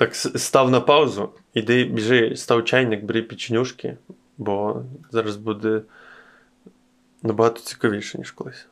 [0.00, 3.96] Так став на паузу, іди, біжи, став чайник, бери печенюшки,
[4.38, 5.82] бо зараз буде
[7.22, 8.66] набагато цікавіше, ніж колись.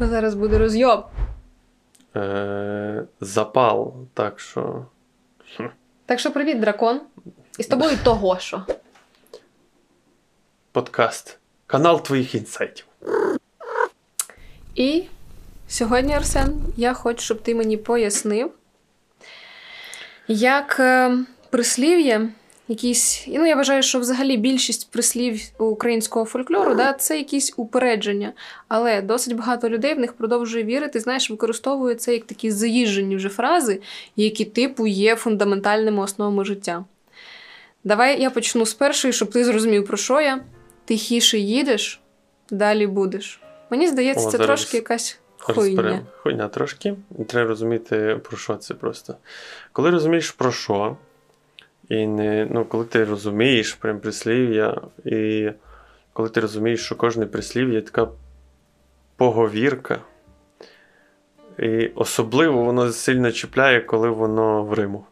[0.00, 1.04] Зараз буде розйоб.
[2.16, 4.86] Е, Запал, так що.
[6.06, 7.00] Так що привіт, дракон.
[7.58, 8.62] І з тобою того що.
[10.72, 11.38] Подкаст.
[11.66, 12.84] Канал твоїх інсайтів.
[14.74, 15.02] І
[15.68, 18.50] сьогодні, Арсен, я хочу, щоб ти мені пояснив,
[20.28, 21.18] як е,
[21.50, 22.28] прислів'я
[22.68, 23.24] якісь.
[23.28, 28.32] Ну, я вважаю, що взагалі більшість прислів українського фольклору да, це якісь упередження.
[28.68, 33.28] Але досить багато людей в них продовжує вірити, знаєш, використовує це як такі заїжджені вже
[33.28, 33.80] фрази,
[34.16, 36.84] які, типу, є фундаментальними основами життя.
[37.84, 40.40] Давай я почну з першої, щоб ти зрозумів, про що я.
[40.84, 42.00] Тихіше їдеш,
[42.50, 43.40] далі будеш.
[43.70, 46.06] Мені здається, О, це трошки якась хуйня.
[46.22, 46.94] Хуйня трошки.
[47.26, 49.16] Треба розуміти, про що це просто.
[49.72, 50.96] Коли розумієш про що,
[51.88, 55.50] і не, ну, коли ти розумієш прям прислів'я, і
[56.12, 58.08] коли ти розумієш, що кожне прислів'я така
[59.16, 60.00] поговірка,
[61.58, 65.04] і особливо воно сильно чіпляє, коли воно в Риму.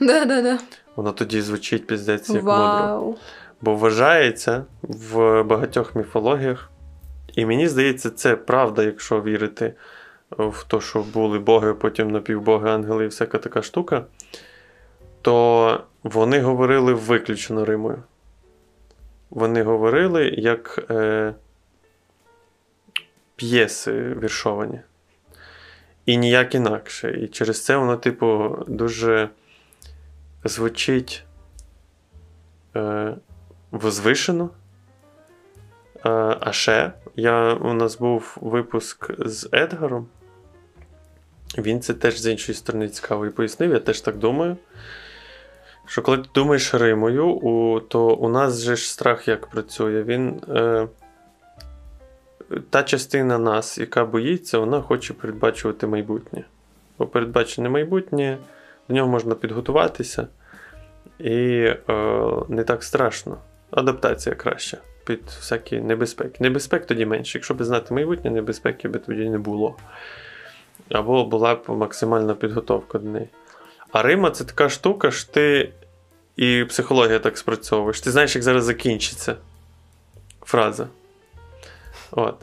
[0.00, 0.58] Да-да-да.
[0.96, 3.14] Воно тоді звучить піздець як мудро.
[3.60, 6.70] Бо вважається в багатьох міфологіях,
[7.34, 9.74] і мені здається, це правда, якщо вірити
[10.30, 14.04] в те, що були боги, потім напівбоги, ангели і всяка така штука,
[15.22, 18.02] то вони говорили виключно Римою.
[19.30, 21.34] Вони говорили як е,
[23.36, 24.80] п'єси віршовані.
[26.06, 27.18] І ніяк інакше.
[27.20, 29.28] І через це воно, типу, дуже
[30.48, 31.24] звучить
[32.76, 33.16] е,
[33.70, 34.50] возвишено.
[35.96, 36.08] Е,
[36.40, 40.06] а ще я, у нас був випуск з Едгаром.
[41.58, 44.56] Він це теж з іншої сторони цікаво і пояснив, я теж так думаю.
[45.86, 50.02] Що коли ти думаєш Римою, у, то у нас же ж страх як працює.
[50.02, 50.88] Він, е,
[52.70, 56.44] Та частина нас, яка боїться, вона хоче передбачувати майбутнє.
[56.98, 58.38] Бо передбачене майбутнє,
[58.88, 60.28] до нього можна підготуватися,
[61.18, 61.74] і е,
[62.48, 63.38] не так страшно.
[63.70, 66.36] Адаптація краща під всякі небезпеки.
[66.40, 67.38] Небезпек тоді менше.
[67.38, 69.76] Якщо б знати майбутнє, небезпеки би тоді не було.
[70.90, 73.28] Або була б максимальна підготовка до неї.
[73.92, 75.72] А Рима це така штука, що ти
[76.36, 78.00] і психологія так спрацьовуєш.
[78.00, 79.36] Ти знаєш, як зараз закінчиться
[80.42, 80.88] фраза.
[82.10, 82.36] От.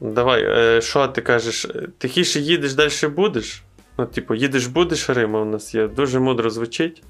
[0.00, 1.66] Давай, е, що ти кажеш?
[1.98, 3.62] Тихіше їдеш, далі будеш?
[3.98, 5.88] Ну, типу, їдеш, будеш, Рима у нас є.
[5.88, 7.02] Дуже мудро звучить.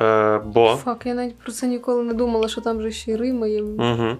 [0.00, 0.76] Е, Бо.
[0.76, 3.62] Фак, я навіть про це ніколи не думала, що там же ще й Рима є.
[3.62, 4.16] Угу.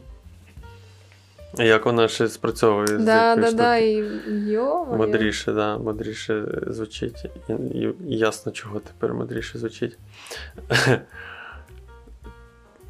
[1.58, 4.84] Як вона ще спрацьовує з Да, якої да, да, і йо.
[4.84, 7.24] Мудріше, да, мудріше звучить.
[7.48, 9.98] І, і, і ясно, чого тепер мудріше звучить.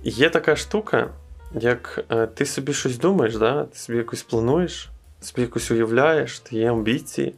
[0.03, 1.09] Є така штука,
[1.55, 3.65] як е, ти собі щось думаєш, да?
[3.65, 4.89] ти собі якось плануєш,
[5.21, 7.35] собі якось уявляєш, ти є амбіції,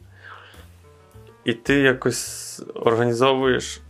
[1.45, 3.81] і ти якось організовуєш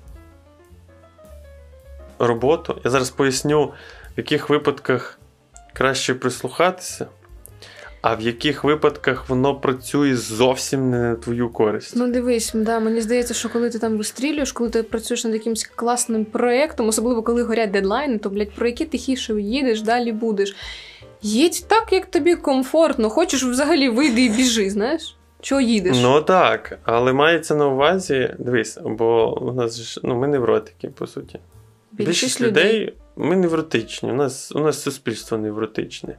[2.28, 2.82] роботу.
[2.84, 3.74] Я зараз поясню, в
[4.18, 5.20] яких випадках
[5.74, 7.08] краще прислухатися.
[8.02, 11.94] А в яких випадках воно працює зовсім не на твою користь?
[11.96, 15.64] Ну, дивись, да, мені здається, що коли ти там вистрілюєш, коли ти працюєш над якимось
[15.64, 20.56] класним проєктом, особливо коли горять дедлайни, то, блядь, про які тихіше їдеш, далі будеш.
[21.22, 23.10] Їдь так, як тобі комфортно.
[23.10, 25.16] Хочеш взагалі вийди і біжи, знаєш?
[25.42, 25.98] Чого їдеш?
[26.02, 31.08] Ну так, але мається на увазі, дивись, бо у нас ж ну, ми невротики, по
[31.08, 31.40] суті.
[31.92, 34.12] Більшість людей, ми невротичні.
[34.12, 36.18] У нас у нас суспільство невротичне.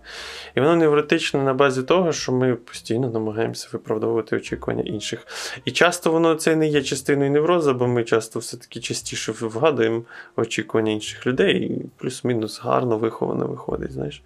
[0.54, 5.26] І воно невротичне на базі того, що ми постійно намагаємося виправдовувати очікування інших.
[5.64, 10.02] І часто воно це не є частиною невроза, бо ми часто все-таки частіше вгадуємо
[10.36, 13.92] очікування інших людей, і плюс-мінус гарно виховано виходить.
[13.92, 14.22] знаєш.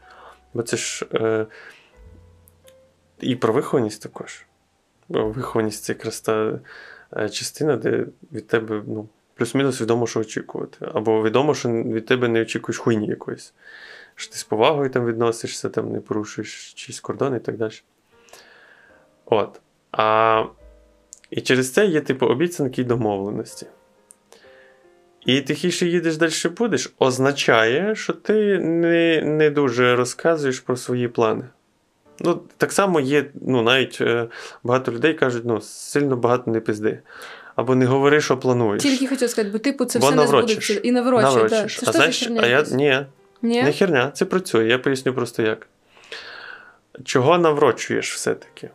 [0.55, 1.47] Бо це ж е,
[3.21, 4.47] і про вихованість також.
[5.09, 6.61] Бо вихованість це якраз та
[7.31, 10.87] частина, де від тебе ну, плюс-мінус відомо, що очікувати.
[10.95, 13.55] Або відомо, що від тебе не очікуєш хуйні якоїсь.
[14.15, 17.73] Що ти з повагою там відносишся, там не порушуєш чийсь кордон і так далі.
[19.27, 19.61] От.
[19.93, 20.45] А,
[21.31, 23.67] І через це є, типу, обіцянки і домовленості.
[25.27, 31.45] І тихіше їдеш далі будеш, означає, що ти не не дуже розказуєш про свої плани.
[32.21, 34.27] Ну, Так само є, ну, навіть е,
[34.63, 37.01] багато людей кажуть, ну, сильно багато не пизди.
[37.57, 38.83] Або не говори, що плануєш.
[38.83, 40.67] Тільки хотів сказати, бо типу це Бо все не наврочиш.
[40.67, 40.89] збудеться.
[40.89, 41.51] І наврочиш.
[41.51, 41.67] Да.
[41.69, 43.07] Це а знаєш, херня а я ні,
[43.43, 43.63] Ні?
[43.63, 44.67] не херня, це працює.
[44.67, 45.67] Я поясню просто як.
[47.05, 48.71] Чого наврочуєш все-таки?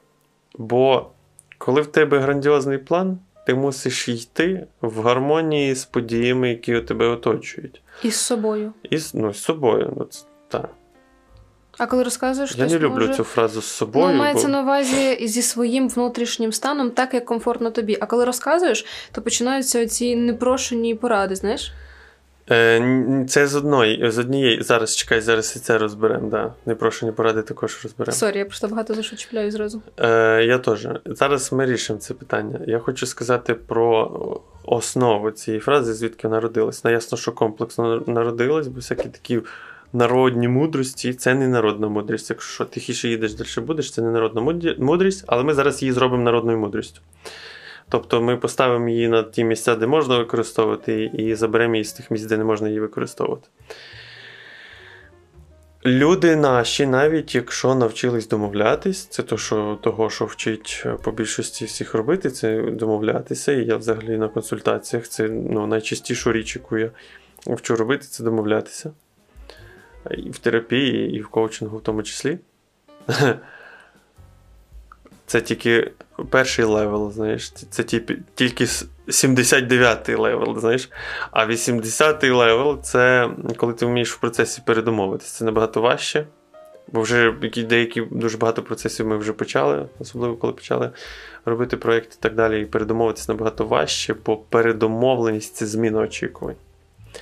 [0.58, 1.10] Бо
[1.58, 7.08] коли в тебе грандіозний план, ти мусиш йти в гармонії з подіями, які у тебе
[7.08, 7.82] оточують.
[8.04, 8.74] І з собою.
[8.84, 9.94] І ну, з собою.
[9.98, 10.08] Ну,
[10.48, 10.70] так.
[11.78, 13.14] А коли розказуєш, Я не люблю може...
[13.14, 14.08] цю фразу з собою.
[14.08, 14.52] Ну, мається бо...
[14.52, 17.98] на увазі зі своїм внутрішнім станом, так як комфортно тобі.
[18.02, 21.72] А коли розказуєш, то починаються ці непрошені поради, знаєш?
[22.52, 24.64] Е, це з одної, з однієї.
[24.64, 26.30] Зараз чекай, зараз і це розберемо.
[26.30, 26.54] Да.
[26.66, 28.16] Непрошені поради також розберемо.
[28.16, 29.82] Sorry, я просто багато за що чіпляю зразу.
[29.98, 30.88] Е, я теж.
[31.06, 32.60] Зараз ми рішимо це питання.
[32.68, 34.12] Я хочу сказати про
[34.64, 36.84] основу цієї фрази, звідки вона родилась.
[36.84, 39.42] Ну, ясно, що комплексно народилась, бо всякі такі
[39.94, 42.30] народні мудрості це не народна мудрість.
[42.30, 44.42] Якщо тихіше їдеш, далі будеш, це не народна
[44.78, 47.02] мудрість, але ми зараз її зробимо народною мудрістю.
[47.90, 52.12] Тобто ми поставимо її на ті місця, де можна використовувати, і заберемо її з тих
[52.12, 53.48] місць, де не можна її використовувати.
[55.86, 61.66] Люди наші, навіть якщо навчились домовлятись, це то, що, того, що вчить е, по більшості
[61.66, 63.52] всіх робити, це домовлятися.
[63.52, 66.92] І я взагалі на консультаціях це ну, найчастішу річ, яку я
[67.48, 68.92] вчу робити, це домовлятися.
[70.12, 72.40] І в терапії, і в коучингу в тому числі.
[75.26, 75.92] Це тільки
[76.30, 78.66] перший level, знаєш, це тільки, тільки
[79.08, 80.90] 79-й level, знаєш.
[81.32, 85.38] А 80-й level це коли ти вмієш в процесі передомовитися.
[85.38, 86.26] Це набагато важче.
[86.88, 90.92] Бо вже деякі дуже багато процесів ми вже почали, особливо коли почали
[91.46, 92.62] робити проєкт і так далі.
[92.62, 96.56] І передомовитися набагато важче, бо передомовленість це зміна очікувань.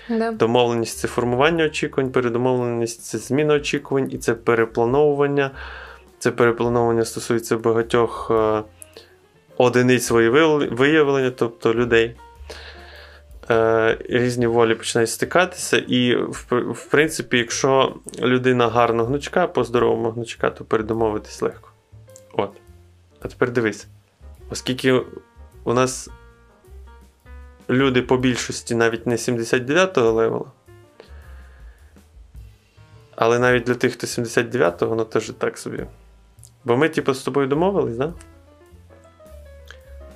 [0.10, 0.32] Да.
[0.32, 5.52] Домовленість це формування очікувань, передомовленість це зміна очікувань, і це переплановування.
[6.20, 8.64] Це переплановування стосується багатьох е,
[9.58, 10.30] одиниць свої
[10.70, 12.16] виявлення, тобто людей.
[13.52, 20.50] Е, різні волі починають стикатися, і, в, в принципі, якщо людина гарно гнучка, по-здоровому гнучка,
[20.50, 21.70] то передомовитись легко.
[22.34, 22.52] От.
[23.22, 23.88] А тепер дивись,
[24.50, 25.02] оскільки
[25.64, 26.10] у нас
[27.70, 30.52] люди по більшості навіть не 79-го левела,
[33.16, 35.86] але навіть для тих, хто 79-го, воно теж так собі.
[36.64, 38.14] Бо ми, типу, з тобою домовились, да?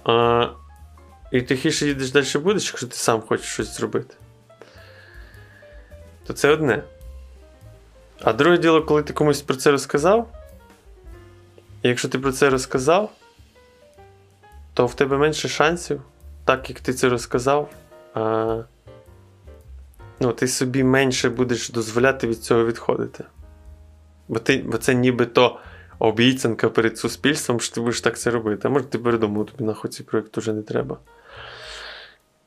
[0.03, 0.47] А,
[1.31, 4.15] і тихіше їдеш далі будеш, якщо ти сам хочеш щось зробити.
[6.27, 6.83] То це одне.
[8.21, 10.29] А друге діло, коли ти комусь про це розказав,
[11.83, 13.11] якщо ти про це розказав,
[14.73, 16.01] то в тебе менше шансів,
[16.45, 17.69] так як ти це розказав,
[18.13, 18.61] а,
[20.19, 23.23] ну, ти собі менше будеш дозволяти від цього відходити.
[24.27, 25.59] Бо, ти, бо це нібито
[25.99, 28.67] обіцянка перед суспільством, що ти будеш так це робити.
[28.67, 30.97] А може ти передумав, тобі нахуй цей проєкт вже не треба.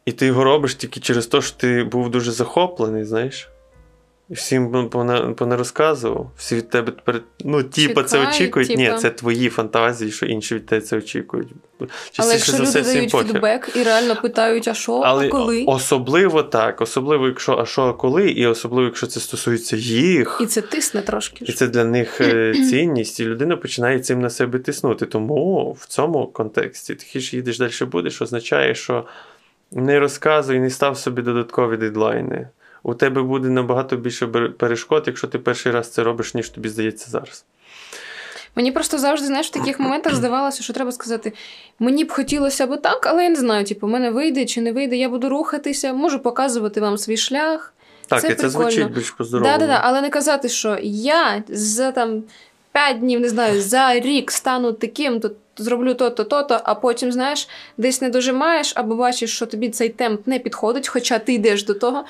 [0.04, 3.50] І ти його робиш тільки через те, що ти був дуже захоплений, знаєш.
[4.31, 6.31] Всім пона- понарозказував.
[6.37, 8.76] Всі від тебе тепер, ну, типа, це очікують.
[8.76, 11.49] Ні, це твої фантазії, що інші від тебе це очікують.
[11.81, 13.26] Але Частіше якщо за все люди дають похер.
[13.26, 15.64] фідбек і реально питають, а що, Але а коли?
[15.67, 20.38] особливо так, особливо, якщо а що, а коли, і особливо, якщо це стосується їх.
[20.43, 21.44] І це тисне трошки.
[21.49, 25.06] І це для них е, цінність, і людина починає цим на себе тиснути.
[25.06, 29.05] Тому в цьому контексті тихіше їдеш далі будеш, означає, що
[29.73, 32.49] не розказуй, не став собі додаткові дедлайни.
[32.86, 34.26] У тебе буде набагато більше
[34.58, 37.44] перешкод, якщо ти перший раз це робиш, ніж тобі здається зараз.
[38.56, 41.32] Мені просто завжди, знаєш, в таких моментах здавалося, що треба сказати:
[41.78, 44.72] мені б хотілося б так, але я не знаю, типу, у мене вийде чи не
[44.72, 47.75] вийде, я буду рухатися, можу показувати вам свій шлях.
[48.08, 49.58] Так, Це і це звучить більш по-здоровому.
[49.58, 52.22] Да, да, да, але не казати, що я за там
[52.72, 57.49] 5 днів, не знаю, за рік стану таким, то зроблю то-то, то-то, а потім, знаєш,
[57.76, 61.75] десь не дожимаєш, або бачиш, що тобі цей темп не підходить, хоча ти йдеш до
[61.75, 62.04] того.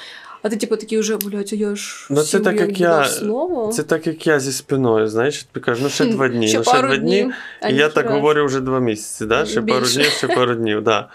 [0.46, 3.72] А ти, типу, такий вже, блядь, я ж Ну, це так, як я- слово.
[3.72, 6.64] Це так, як я зі спиною, знаєш, тобі кажу, ну ще два дні, Ще ну
[6.64, 7.22] ще пару два дні.
[7.22, 8.14] днів, а І я так ніхера.
[8.14, 9.46] говорю вже два місяці, да?
[9.46, 10.82] ще пару днів, ще пару днів.
[10.82, 11.08] Да.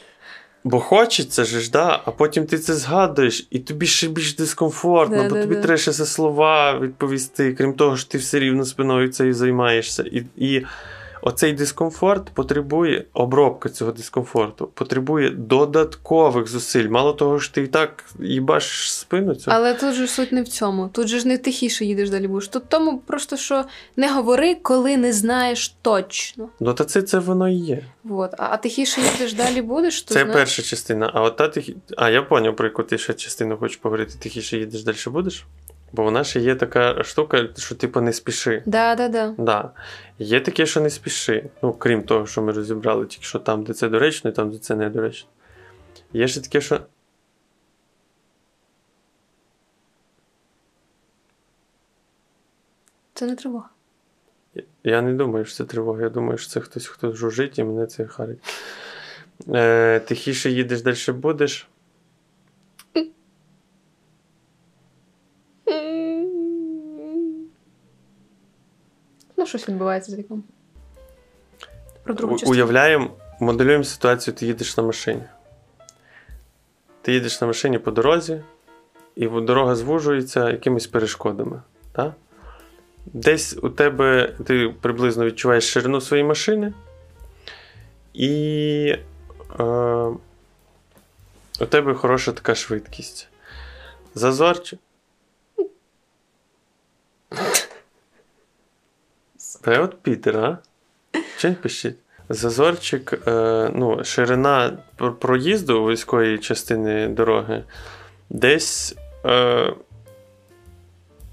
[0.64, 2.00] Бо хочеться ж, да?
[2.04, 5.60] а потім ти це згадуєш, і тобі ще більш дискомфортно, Да, бо да, тобі да.
[5.60, 10.02] треба ще за слова відповісти, крім того, що ти все рівно спиною цим займаєшся.
[10.02, 10.66] І, і
[11.24, 16.88] оцей дискомфорт потребує обробка цього дискомфорту, потребує додаткових зусиль.
[16.88, 19.50] Мало того, що ти і так їбаш спину цю.
[19.50, 20.88] Але тут же суть не в цьому.
[20.88, 22.48] Тут же ж не тихіше їдеш далі будеш.
[22.48, 23.64] Тут тому просто що
[23.96, 26.48] не говори, коли не знаєш точно.
[26.60, 27.82] Ну, та це, це воно і є.
[28.04, 28.30] Вот.
[28.38, 31.10] А, а тихіше їдеш далі будеш, то Це знаєш, перша частина.
[31.14, 31.76] А от та тихі...
[31.96, 34.14] А я поняв, про яку ти ще частину хочеш поговорити.
[34.18, 35.44] Тихіше їдеш далі будеш.
[35.94, 38.62] Бо вона ще є така штука, що типу не спіши.
[38.66, 39.34] Да, да, да.
[39.38, 39.70] Да.
[40.18, 41.50] Є таке, що не спіши.
[41.62, 44.58] Ну, крім того, що ми розібрали, тільки що там, де це доречно, і там, де
[44.58, 45.28] це недоречно.
[46.12, 46.80] Є ще таке, що.
[53.14, 53.68] Це не тривога.
[54.84, 56.02] Я не думаю, що це тривога.
[56.02, 58.38] Я думаю, що це хтось, хто жужить, і мене це харить.
[59.48, 61.68] Е, тихіше їдеш, далі будеш.
[69.58, 70.44] Щось відбувається з віком.
[72.02, 72.52] Про другу частину.
[72.52, 75.22] Уявляємо, моделюємо ситуацію, ти їдеш на машині.
[77.02, 78.42] Ти їдеш на машині по дорозі,
[79.16, 81.62] і дорога звужується якимись перешкодами.
[81.92, 82.12] Так?
[83.06, 86.72] Десь у тебе ти приблизно відчуваєш ширину своєї машини,
[88.14, 88.96] і
[89.60, 89.64] е,
[91.60, 93.28] у тебе хороша така швидкість.
[94.14, 94.78] Зазорчик.
[99.64, 100.58] Та от Пітер, а?
[101.38, 101.96] Чи пишіть?
[102.28, 104.78] Зазорчик, е, ну, ширина
[105.20, 107.64] проїзду вузької частини дороги
[108.30, 109.72] десь е,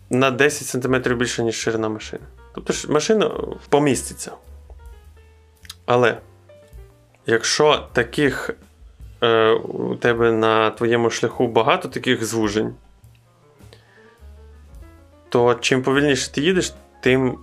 [0.10, 2.24] на 10 см більше, ніж ширина машини.
[2.56, 3.32] Тобто машина
[3.70, 4.32] поміститься.
[5.86, 6.18] Але
[7.26, 8.50] якщо таких
[9.22, 12.76] е, у тебе на твоєму шляху багато таких звужень,
[15.30, 17.38] то чим повільніше ти їдеш, тим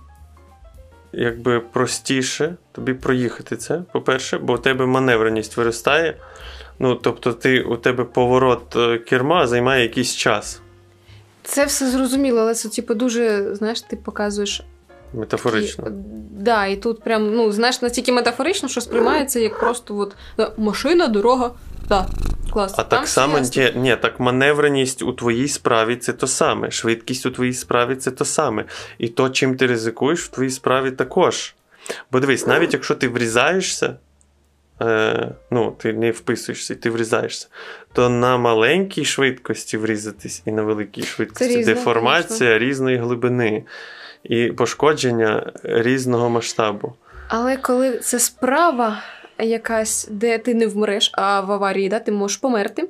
[1.13, 6.17] якби простіше тобі проїхати це, по-перше, бо у тебе маневреність виростає.
[6.79, 10.61] Ну, тобто, ти, у тебе поворот е, керма займає якийсь час.
[11.43, 14.63] Це все зрозуміло, але це типу дуже, знаєш, ти показуєш.
[15.13, 15.87] Метафорично.
[15.87, 15.91] І,
[16.31, 20.15] да, і тут прям, ну, знаєш, настільки метафорично, що сприймається як просто от,
[20.57, 21.51] машина, дорога.
[21.89, 22.07] Да,
[22.49, 22.73] клас.
[22.77, 23.63] А так само ясно.
[23.63, 26.71] ні, ні, так маневреність у твоїй справі це то саме.
[26.71, 28.65] Швидкість у твоїй справі це то саме.
[28.97, 31.55] І то, чим ти ризикуєш, в твоїй справі також.
[32.11, 33.95] Бо дивись, навіть якщо ти врізаєшся,
[34.81, 37.47] е, ну, ти не вписуєшся, ти врізаєшся,
[37.93, 43.63] то на маленькій швидкості врізатись і на великій швидкості різне, деформація різної глибини
[44.23, 46.93] і пошкодження різного масштабу.
[47.27, 49.03] Але коли це справа
[49.43, 52.89] якась, де ти не вмреш, а в аварії да, ти можеш померти,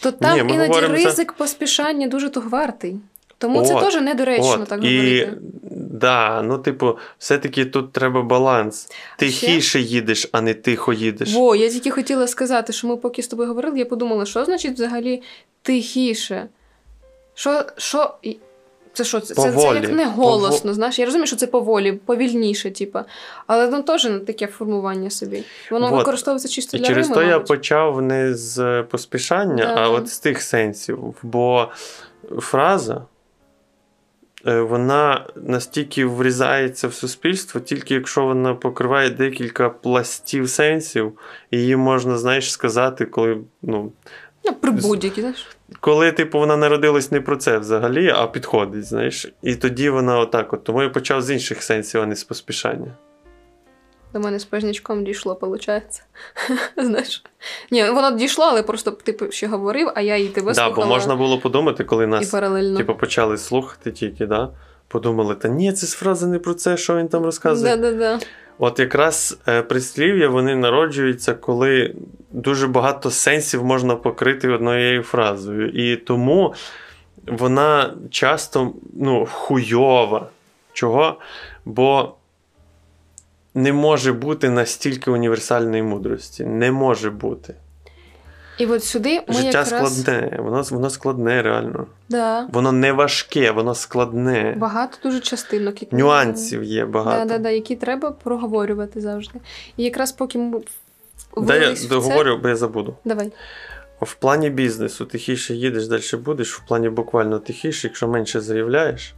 [0.00, 2.96] то там Ні, іноді говоримо ризик поспішання дуже того вартий.
[3.38, 5.38] Тому це теж недоречно От, так і, говорити.
[5.72, 8.90] да, ну, типу, все-таки тут треба баланс.
[9.18, 11.34] Тихіше їдеш, а не тихо їдеш.
[11.34, 14.74] Во, я тільки хотіла сказати, що ми поки з тобою говорили, я подумала, що значить
[14.74, 15.22] взагалі
[15.62, 16.48] тихіше?
[17.34, 18.14] Що, що...
[18.96, 19.20] Це що?
[19.20, 20.98] Це, це, це як не голосно, знаєш?
[20.98, 23.04] Я розумію, що це поволі, повільніше, типа.
[23.46, 25.44] Але воно теж не таке формування собі.
[25.70, 25.98] Воно Вот.
[25.98, 27.48] використовується чисто І для через Рими, то я мабуть.
[27.48, 29.74] почав не з поспішання, Да.
[29.76, 31.14] а от з тих сенсів.
[31.22, 31.68] Бо
[32.38, 33.04] фраза,
[34.46, 41.18] е, вона настільки врізається в суспільство, тільки якщо вона покриває декілька пластів сенсів,
[41.50, 43.38] її можна, знаєш, сказати, коли.
[43.62, 43.92] Ну,
[44.46, 45.46] Ну, при будь-які, знаєш.
[45.80, 49.32] коли, типу, вона народилась не про це взагалі, а підходить, знаєш.
[49.42, 50.52] І тоді вона отак.
[50.52, 50.64] От.
[50.64, 52.94] Тому я почав з інших сенсів, а не з поспішання.
[54.12, 56.02] До мене з пажнячком дійшло, виходить.
[56.76, 57.24] Знаєш?
[57.70, 60.86] Ні, воно дійшло, але просто типу ще говорив, а я і тебе Да, слухала.
[60.86, 62.30] бо можна було подумати, коли нас.
[62.76, 64.50] Типу, почали слухати тільки, да?
[64.88, 67.76] подумали, та ні, це фраза не про це, що він там розказує.
[67.76, 68.18] Да-да-да.
[68.58, 71.94] От якраз е, прислів'я вони народжуються, коли
[72.30, 75.68] дуже багато сенсів можна покрити однією фразою.
[75.68, 76.54] І тому
[77.26, 80.28] вона часто ну, хуйова.
[80.72, 81.18] Чого?
[81.64, 82.14] Бо
[83.54, 86.44] не може бути настільки універсальної мудрості.
[86.44, 87.54] Не може бути.
[88.58, 89.68] І от сюди ми Життя якраз...
[89.68, 91.86] складне, воно, воно складне реально.
[92.08, 92.48] Да.
[92.52, 94.54] Воно не важке, воно складне.
[94.58, 95.82] Багато дуже частинок.
[95.82, 97.24] які- Нюансів є багато.
[97.24, 99.40] Да, да, да, які треба проговорювати завжди.
[99.76, 100.60] І якраз поки ми
[101.36, 102.96] Да, я в це- договорю, бо я забуду.
[103.04, 103.32] Давай.
[104.00, 109.14] В плані бізнесу тихіше їдеш, далі будеш, в плані буквально тихіше, якщо менше заявляєш,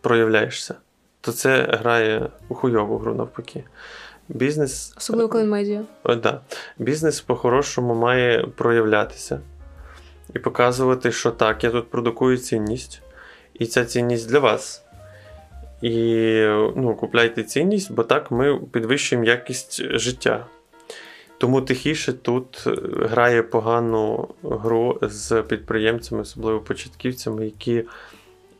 [0.00, 0.74] проявляєшся,
[1.20, 3.64] то це грає у хуйову гру навпаки.
[4.28, 4.94] Бізнес.
[4.96, 5.82] Особливо коли медіа.
[6.04, 6.40] О, да.
[6.78, 9.40] Бізнес по-хорошому має проявлятися
[10.34, 13.02] і показувати, що так, я тут продукую цінність,
[13.54, 14.82] і ця цінність для вас.
[15.82, 15.92] І
[16.76, 20.46] ну, купляйте цінність, бо так ми підвищуємо якість життя.
[21.38, 22.74] Тому тихіше тут е,
[23.08, 27.84] грає погану гру з підприємцями, особливо початківцями, які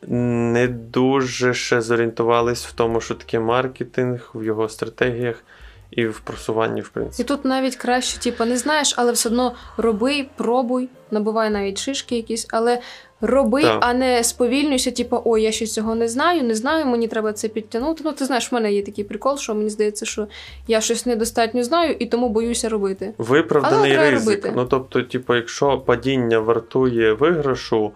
[0.07, 5.43] не дуже ще зорієнтувались в тому, що таке маркетинг, в його стратегіях,
[5.91, 7.23] і в просуванні, в принципі.
[7.23, 12.15] І тут навіть краще, типу, не знаєш, але все одно роби, пробуй, набувай навіть шишки
[12.15, 12.81] якісь, але
[13.21, 13.77] роби, Так.
[13.81, 17.47] а не сповільнюйся, типу, ой, я ще цього не знаю, не знаю, мені треба це
[17.47, 18.01] підтягнути.
[18.05, 20.27] Ну, ти знаєш, в мене є такий прикол, що мені здається, що
[20.67, 23.13] я щось недостатньо знаю і тому боюся робити.
[23.17, 24.27] Виправданий Але ризик.
[24.27, 24.53] робити.
[24.55, 27.91] Ну тобто, типу, якщо падіння вартує виграшу,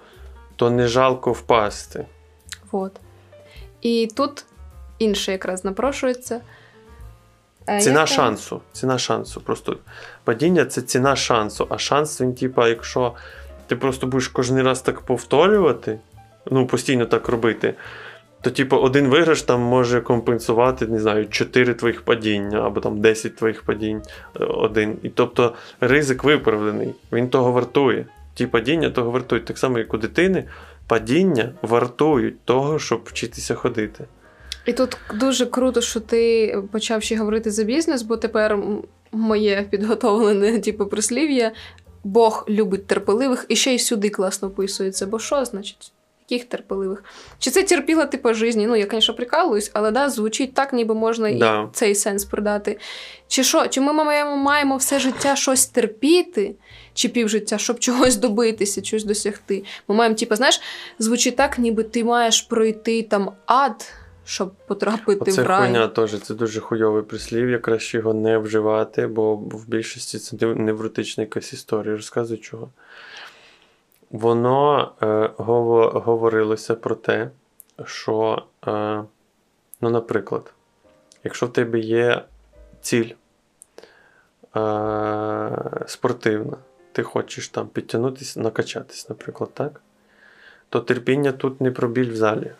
[0.55, 2.05] то не жалко впасти.
[2.71, 2.91] Вот.
[3.81, 4.45] І тут
[4.99, 6.41] інше якраз напрошується.
[7.65, 8.61] Ціна яка- шансу.
[8.73, 9.41] Ціна шансу.
[9.41, 9.77] Просто
[10.23, 11.67] падіння це ціна шансу.
[11.69, 13.13] А шанс він, типа, якщо
[13.67, 15.99] ти просто будеш кожен раз так повторювати,
[16.51, 17.73] ну, постійно так робити,
[18.41, 23.35] то, типу, один виграш там може компенсувати, не знаю, 4 твоїх падіння, або там 10
[23.35, 24.01] твоїх падінь
[24.39, 24.97] е, один.
[25.03, 28.05] І тобто ризик виправданий, він того вартує.
[28.33, 29.45] Ті падіння того вартують.
[29.45, 30.43] Так само, як у дитини,
[30.87, 34.05] падіння вартують того, щоб вчитися ходити.
[34.65, 38.59] І тут дуже круто, що ти почав ще говорити за бізнес, бо тепер
[39.11, 41.51] моє підготовлене типу, прислів'я
[42.03, 45.05] Бог любить терпеливих і ще й сюди класно вписується.
[45.05, 45.91] Бо що значить?
[46.29, 47.03] Яких терпеливих?
[47.39, 48.67] Чи це терпіла типу житті?
[48.67, 52.79] Ну, я, звісно, прикалуюсь, але да, звучить так, ніби можна і цей сенс придати.
[53.27, 53.67] Чи що?
[53.67, 56.55] Чи ми маємо, маємо все життя щось терпіти,
[56.93, 59.63] чи півжиття, щоб чогось добитися, чогось досягти?
[59.87, 60.61] Ми маємо, типу, знаєш,
[60.99, 63.85] звучить так, ніби ти маєш пройти там ад,
[64.25, 65.61] щоб потрапити Оце в рай.
[65.67, 71.23] хуйня теж, це дуже хуйове прислів'я, краще його не вживати, бо в більшості це невротична
[71.23, 71.95] якась історія.
[71.95, 72.69] Розказуй чого.
[74.11, 75.05] Воно е,
[75.37, 77.29] гово- говорилося про те,
[77.85, 79.03] що, е,
[79.81, 80.53] ну, наприклад,
[81.23, 82.25] якщо в тебе є
[82.81, 83.09] ціль
[84.55, 86.57] е, спортивна,
[86.91, 89.81] ти хочеш там підтягнутися, накачатись, наприклад, так?
[90.69, 92.51] То терпіння тут не про біль в залі.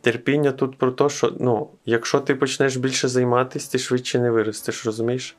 [0.00, 4.86] Терпіння тут про те, що ну, якщо ти почнеш більше займатися, ти швидше не виростеш,
[4.86, 5.36] розумієш?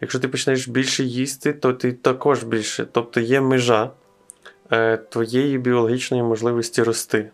[0.00, 2.86] Якщо ти почнеш більше їсти, то ти також більше.
[2.92, 3.90] Тобто є межа
[4.70, 7.30] е, твоєї біологічної можливості рости.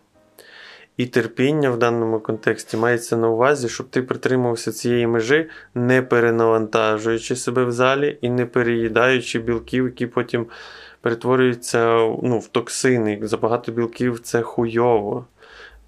[0.97, 7.35] І терпіння в даному контексті мається на увазі, щоб ти притримувався цієї межі, не перенавантажуючи
[7.35, 10.45] себе в залі і не переїдаючи білків, які потім
[11.01, 13.19] перетворюються ну, в токсини.
[13.21, 15.25] Забагато білків це хуйово.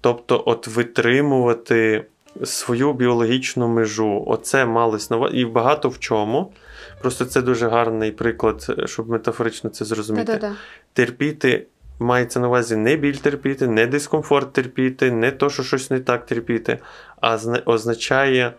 [0.02, 2.04] Тобто, от витримувати
[2.44, 5.36] свою біологічну межу, оце малось на увазі.
[5.36, 6.52] І багато в чому.
[7.00, 10.32] Просто це дуже гарний приклад, щоб метафорично це зрозуміти.
[10.32, 10.54] Да-да-да.
[10.92, 11.66] Терпіти
[11.98, 16.26] мається на увазі не біль терпіти, не дискомфорт терпіти, не то, що щось не так
[16.26, 16.78] терпіти,
[17.20, 18.52] а означає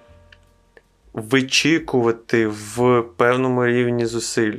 [1.14, 4.58] вичікувати в певному рівні зусиль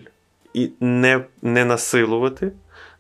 [0.55, 2.53] і не, не насилувати,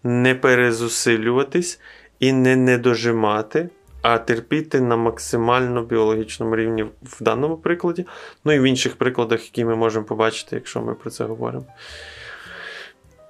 [0.03, 1.81] не перезусилюватись
[2.25, 3.69] і не недожимати,
[4.03, 8.07] а терпіти на максимально біологічному рівні в даному прикладі,
[8.45, 11.67] ну і в інших прикладах, які ми можемо побачити, якщо ми про це говоримо.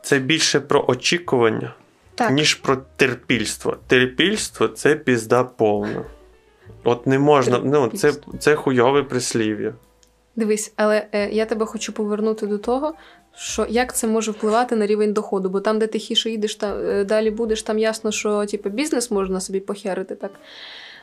[0.02, 1.74] Це більше про очікування,
[2.14, 2.30] Так.
[2.30, 3.76] ніж про терпільство.
[3.86, 6.04] Терпільство це пізда повна.
[6.84, 9.74] От не можна, ну, це, це хуйове прислів'я.
[10.36, 12.94] Дивись, але е, я тебе хочу повернути до того,
[13.36, 17.04] що як це може впливати на рівень доходу, бо там, де тихіше їдеш, та, е,
[17.04, 20.30] далі будеш, там ясно, що типу, бізнес можна собі похерити, так.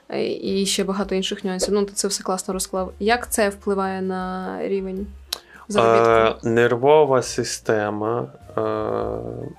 [0.10, 1.74] Е, І ще багато інших нюансів.
[1.74, 2.94] Ну, ти це все класно розклав.
[3.00, 5.08] Як це впливає на рівень
[5.68, 6.48] заробітку?
[6.48, 9.52] Е, нервова система е,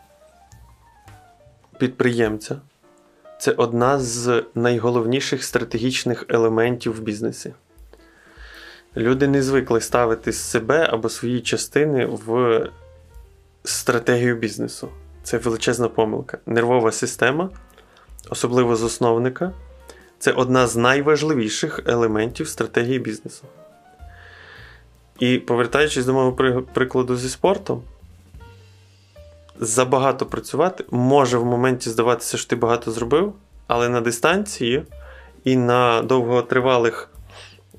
[1.78, 2.56] підприємця
[3.38, 7.54] це одна з найголовніших стратегічних елементів в бізнесі.
[8.96, 12.60] Люди не звикли ставити себе або свої частини в
[13.64, 14.88] стратегію бізнесу.
[15.22, 16.38] Це величезна помилка.
[16.46, 17.50] Нервова система,
[18.30, 19.52] особливо засновника,
[20.18, 23.44] це одна з найважливіших елементів стратегії бізнесу.
[25.18, 26.32] І повертаючись до мого
[26.72, 27.82] прикладу зі спортом,
[29.60, 33.34] забагато працювати може в моменті здаватися, що ти багато зробив,
[33.66, 34.82] але на дистанції
[35.44, 37.11] і на довготривалих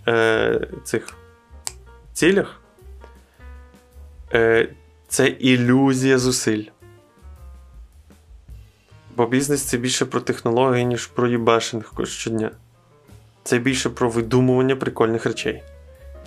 [0.08, 1.08] е, цих
[2.14, 2.62] цілях
[4.34, 4.70] е,
[5.08, 6.64] це ілюзія зусиль.
[9.16, 12.52] Бо бізнес це більше про технології, ніж про їбашинг щодня.
[13.44, 15.64] Це більше про видумування прикольних речей.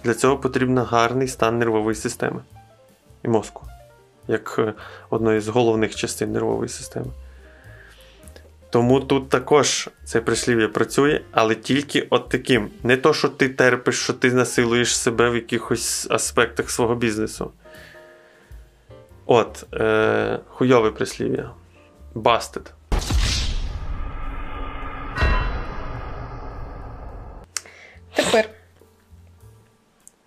[0.05, 2.41] Для цього потрібен гарний стан нервової системи
[3.23, 3.67] і мозку,
[4.29, 4.75] як е,
[5.11, 7.07] одної з головних частин нервової системи.
[8.71, 12.71] Тому тут також це прислів'я працює, але тільки от таким.
[12.83, 17.51] Не то, що ти терпиш, що ти насилуєш себе в якихось аспектах свого бізнесу.
[19.27, 21.51] От, е, хуйове прислів'я.
[22.15, 22.71] Busted.
[28.15, 28.51] Тепер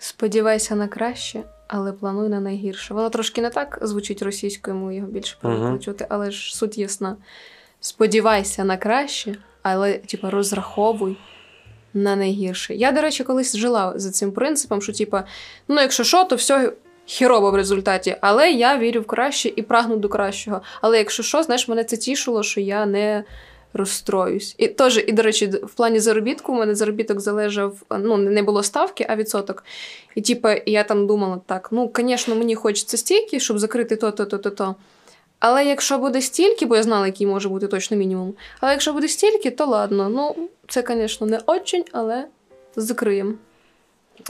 [0.02, 2.94] Сподівайся на краще, але плануй на найгірше.
[2.94, 5.80] Воно трошки не так звучить російською, ми його більше Мгм.
[5.80, 7.18] чути, але ж суть ясна.
[7.82, 11.18] Сподівайся на краще, але типу, розраховуй
[11.94, 12.76] на найгірше.
[12.76, 15.18] Я, до речі, колись жила за цим принципом, що, типу,
[15.68, 16.74] ну, якщо що, то все
[17.06, 20.62] хірово в результаті, але я вірю в краще і прагну до кращого.
[20.82, 23.24] Але якщо що, знаєш, мене це тішило, що я не
[23.74, 24.56] розстроюсь.
[24.58, 28.64] І теж, і до речі, в плані заробітку у мене заробіток залежав, ну, не було
[28.64, 29.64] ставки, а відсоток.
[30.16, 34.26] І типу, я там думала, так, ну, звісно, мені хочеться стільки, щоб закрити то, то,
[34.26, 34.76] то, то, то.
[35.40, 38.34] Але якщо буде стільки, бо я знала, який може бути точно мінімум.
[38.60, 40.10] Але якщо буде стільки, то ладно.
[40.10, 42.28] Ну, це, звісно, не очень, але
[42.76, 43.34] закриємо.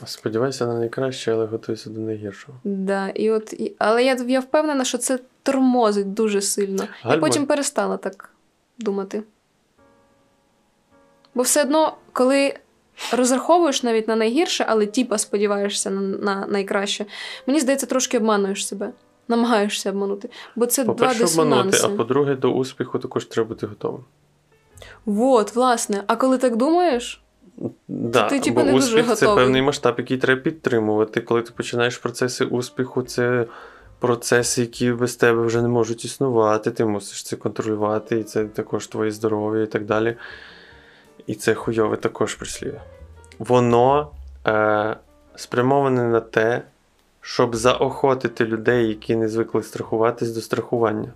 [0.05, 2.57] Сподівайся на найкраще, але готуйся до найгіршого.
[2.63, 6.87] Да, і от, і, але я, я впевнена, що це тормозить дуже сильно.
[7.05, 8.29] Я потім перестала так
[8.77, 9.23] думати.
[11.35, 12.53] Бо все одно, коли
[13.11, 17.05] розраховуєш навіть на найгірше, але типа сподіваєшся на, на найкраще,
[17.47, 18.91] мені здається, трошки обмануєш себе.
[19.29, 20.29] Намагаєшся обманути.
[20.55, 21.93] Бо це По-перше, обманути, дисонанси.
[21.93, 24.03] а по-друге, до успіху також треба бути готовим.
[25.05, 26.03] Вот, власне.
[26.07, 27.21] А коли так думаєш,
[27.87, 31.21] Да, ти, типу, бо не дуже успіх це певний масштаб, який треба підтримувати.
[31.21, 33.45] Коли ти починаєш процеси успіху, це
[33.99, 36.71] процеси, які без тебе вже не можуть існувати.
[36.71, 40.15] Ти мусиш це контролювати, і це також твоє здоров'я і так далі.
[41.27, 42.81] І це хуйове також прислів'я.
[43.39, 44.11] Воно
[44.47, 44.95] е,
[45.35, 46.61] спрямоване на те,
[47.21, 51.13] щоб заохотити людей, які не звикли страхуватись до страхування.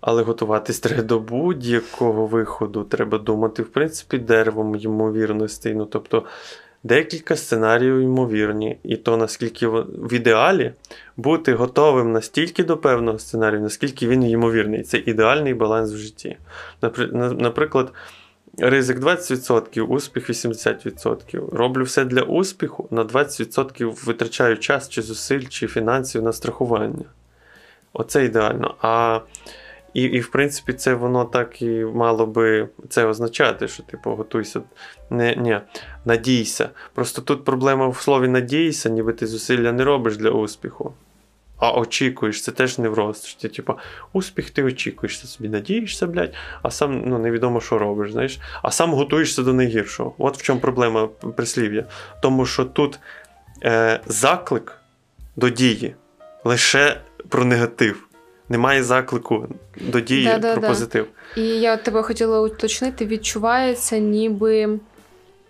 [0.00, 2.84] Але готуватись треба до будь-якого виходу.
[2.84, 5.74] Треба думати, в принципі, деревом ймовірностей.
[5.74, 6.24] Ну, тобто
[6.82, 8.78] декілька сценаріїв ймовірні.
[8.82, 10.72] І то, наскільки в ідеалі
[11.16, 14.82] бути готовим настільки до певного сценарію, наскільки він ймовірний.
[14.82, 16.36] Це ідеальний баланс в житті.
[17.38, 17.92] Наприклад,
[18.58, 21.56] ризик 20%, успіх 80%.
[21.56, 27.04] Роблю все для успіху, на 20% витрачаю час чи зусиль, чи фінансів на страхування.
[27.92, 28.74] Оце ідеально.
[28.80, 29.20] А
[29.94, 34.60] і, і в принципі, це воно так і мало би це означати, що типу готуйся.
[35.10, 35.60] Не, ні,
[36.04, 36.70] надійся.
[36.94, 40.94] Просто тут проблема в слові надійся, ніби ти зусилля не робиш для успіху.
[41.58, 43.24] А очікуєш, це теж невроз.
[43.24, 43.74] Що Ти, типу,
[44.12, 48.70] успіх ти очікуєш, ти собі надієшся, блядь, а сам ну, невідомо, що робиш, знаєш, а
[48.70, 50.14] сам готуєшся до найгіршого.
[50.18, 51.84] От в чому проблема прислів'я.
[52.22, 52.98] Тому що тут
[53.64, 54.78] е, заклик
[55.36, 55.94] до дії
[56.44, 58.06] лише про негатив.
[58.48, 59.46] Немає заклику
[59.80, 60.60] до дії Да-да-да.
[60.60, 61.06] про позитив.
[61.36, 64.78] І я тебе хотіла уточнити, відчувається, ніби.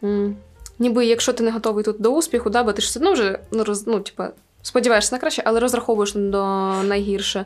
[0.04, 0.36] м,
[0.78, 3.38] Ніби якщо ти не готовий тут до успіху, да, бо ти ж все одно вже
[3.52, 4.30] ну, роз, ну, типа,
[4.64, 6.42] сподіваєшся на краще, але розраховуєш до
[6.82, 7.44] найгірше,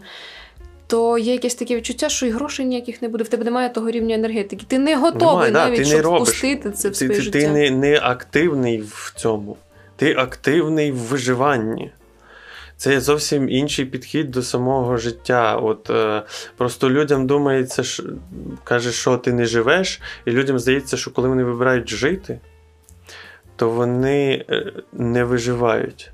[0.87, 3.91] то є якесь таке відчуття, що і грошей ніяких не буде, в тебе немає того
[3.91, 4.65] рівня енергетики.
[4.69, 6.29] Ти не готовий Немає, да, навіть, ти щоб робиш.
[6.29, 7.39] впустити це в ти, своє ти, життя.
[7.39, 9.57] ти не, не активний в цьому.
[9.97, 11.91] Ти активний в виживанні.
[12.77, 15.57] Це зовсім інший підхід до самого життя.
[15.57, 16.23] От е,
[16.57, 18.03] просто людям думається, що,
[18.65, 22.41] каже, що ти не живеш, і людям здається, що коли вони вибирають жити,
[23.57, 26.11] то вони е, не виживають.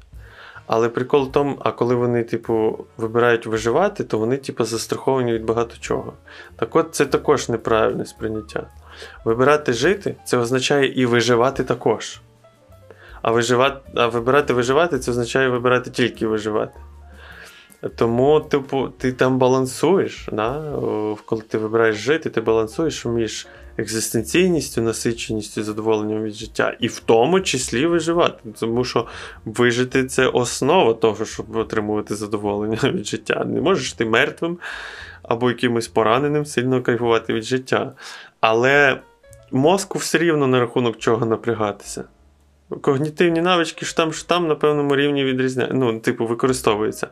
[0.67, 5.45] Але прикол в тому, а коли вони, типу, вибирають виживати, то вони, типу, застраховані від
[5.45, 6.13] багато чого.
[6.57, 8.67] Так от це також неправильне сприйняття.
[9.25, 12.21] Вибирати жити це означає і виживати також.
[13.23, 16.81] А, виживати, а вибирати виживати це означає вибирати тільки виживати.
[17.97, 20.79] Тому, типу, ти там балансуєш, да?
[21.25, 23.47] Коли ти вибираєш жити, ти балансуєш між
[23.79, 28.39] екзистенційністю, насиченістю, задоволенням від життя, і в тому числі виживати.
[28.61, 29.07] Тому що
[29.45, 33.45] вижити це основа того, щоб отримувати задоволення від життя.
[33.45, 34.59] Не можеш ти мертвим
[35.23, 37.93] або якимось пораненим сильно кайфувати від життя.
[38.41, 39.01] Але
[39.51, 42.05] мозку все рівно на рахунок чого напрягатися.
[42.81, 47.09] Когнітивні навички ж там, ж там на певному рівні відрізняються, ну, типу, використовуються.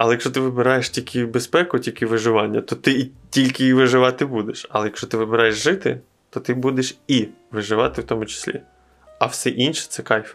[0.00, 4.66] Але якщо ти вибираєш тільки безпеку, тільки виживання, то ти і тільки і виживати будеш.
[4.70, 8.60] Але якщо ти вибираєш жити, то ти будеш і виживати в тому числі.
[9.18, 10.34] А все інше це кайф.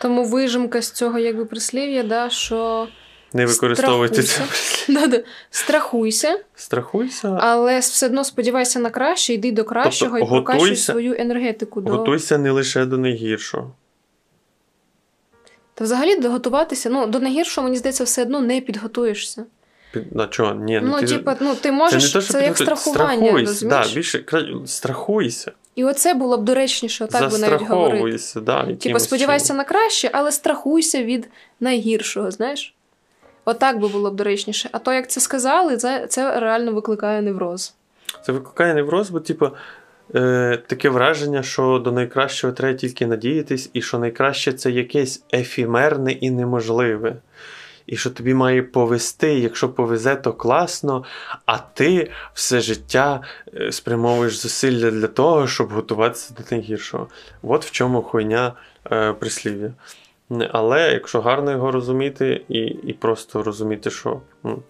[0.00, 2.88] Тому вижимка з цього якби прислів'я, да, що
[3.32, 4.22] Не використовуйте це.
[4.22, 4.86] Страхуйся.
[4.88, 10.76] да-да, страхуйся, Страхуйся, але все одно сподівайся на краще, йди до кращого Тобто і прокачуй
[10.76, 11.80] свою енергетику.
[11.80, 11.90] До...
[11.90, 13.74] готуйся не лише до найгіршого.
[15.80, 19.44] Та взагалі доготуватися, ну, до найгіршого, мені здається, все одно не підготуєшся.
[19.92, 20.16] Під...
[20.16, 20.54] На чого?
[20.54, 21.06] Ні, Ну, ти...
[21.06, 24.24] типа, ну, ти можеш, це, що як страхування, Страхуйся, да, більше
[24.66, 25.52] страхуйся.
[25.74, 28.40] І оце було б доречніше, так би навіть говорити.
[28.40, 29.58] Да, Типа, сподівайся чином.
[29.58, 31.28] на краще, але страхуйся від
[31.60, 32.74] найгіршого, знаєш?
[33.44, 34.68] Отак би було б доречніше.
[34.72, 37.74] А то, як це сказали, це, це реально викликає невроз.
[38.26, 39.48] Це викликає невроз, бо, типу,
[40.14, 46.12] е, таке враження, що до найкращого треба тільки надіятись, і що найкраще це якесь ефімерне
[46.12, 47.16] і неможливе.
[47.86, 51.04] І що тобі має повести, якщо повезе, то класно,
[51.46, 53.20] а ти все життя
[53.54, 57.08] е, спрямовуєш зусилля для того, щоб готуватися до найгіршого.
[57.42, 58.52] От в чому хуйня
[58.92, 59.72] е, прислів'я.
[60.50, 64.62] Але якщо гарно його розуміти, і і просто розуміти, що ну,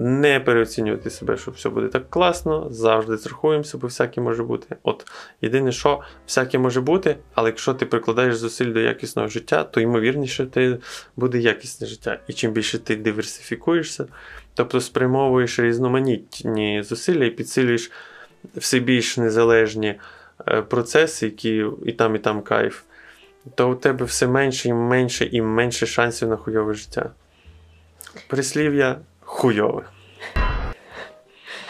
[0.00, 4.76] не переоцінювати себе, що все буде так класно, завжди страхуємося, бо всяке може бути.
[4.82, 5.06] От
[5.42, 10.46] єдине, що всяке може бути, але якщо ти прикладаєш зусиль до якісного життя, то ймовірніше
[10.46, 10.78] ти
[11.16, 12.18] буде якісне життя.
[12.28, 14.06] І чим більше ти диверсифікуєшся,
[14.54, 17.90] тобто спрямовуєш різноманітні зусилля і підсилюєш
[18.56, 19.94] все більш незалежні
[20.48, 22.82] е, процеси, які і там, і там кайф,
[23.54, 27.10] то у тебе все менше і менше і менше шансів на хуйове життя.
[28.28, 29.82] Прислів'я хуйове.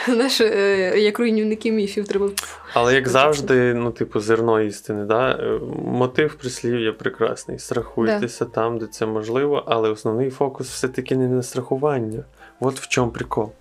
[0.07, 2.31] Знаєш, е, як руйнівники міфів треба.
[2.75, 5.31] Але як завжди, ну, типу, зерно істини, да?
[5.31, 7.59] Е, мотив прислів'я прекрасний.
[7.59, 8.51] Страхуйтеся да.
[8.51, 12.25] там, де це можливо, але основний фокус все-таки не на страхування.
[12.61, 13.53] От в чому прикол.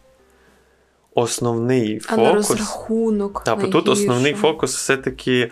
[1.15, 2.23] Основний а фокус.
[2.25, 3.43] На розрахунок.
[3.45, 5.51] Так, бо тут основний фокус все-таки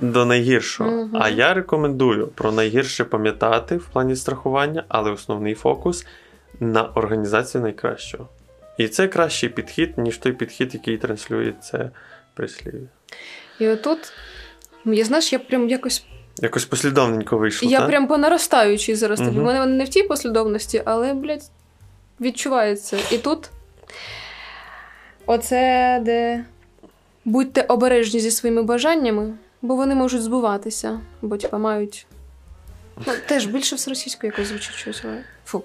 [0.00, 0.90] до найгіршого.
[0.90, 1.10] Угу.
[1.12, 6.06] А я рекомендую про найгірше пам'ятати в плані страхування, але основний фокус
[6.60, 8.28] на організацію найкращого.
[8.78, 11.90] І це кращий підхід, ніж той підхід, який транслює це
[12.34, 12.80] прислів'я.
[13.58, 14.12] І отут,
[14.84, 16.04] я знаєш, я прям якось.
[16.38, 17.70] Якось послідовненько вийшло.
[17.70, 17.88] Я так?
[17.88, 19.38] прям по наростаючій зараз тобі.
[19.38, 21.50] У мене вони не в тій послідовності, але, блядь,
[22.20, 22.98] відчувається.
[23.12, 23.50] І тут
[25.26, 26.44] оце де
[27.24, 32.06] будьте обережні зі своїми бажаннями, бо вони можуть збуватися, бо типа мають.
[33.06, 35.24] Ну, Теж більше все російською якось звучить щось, але.
[35.44, 35.64] Фу.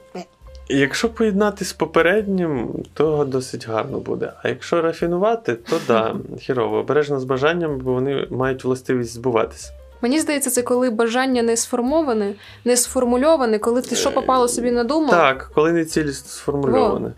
[0.72, 4.34] Якщо поєднати з попереднім, то досить гарно буде.
[4.44, 9.72] А якщо рафінувати, то да, хірово, обережно з бажанням, бо вони мають властивість збуватися.
[10.02, 12.34] Мені здається, це коли бажання не сформоване,
[12.66, 15.10] не сформульоване, коли ти що попало собі на думу.
[15.10, 17.12] Так, коли не цілісно сформульоване.